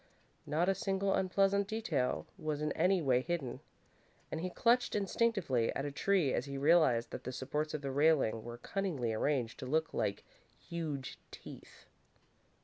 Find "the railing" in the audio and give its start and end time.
7.83-8.43